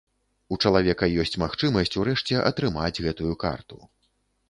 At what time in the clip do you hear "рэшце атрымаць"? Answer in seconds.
2.09-3.01